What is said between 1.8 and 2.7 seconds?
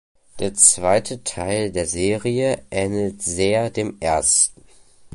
Serie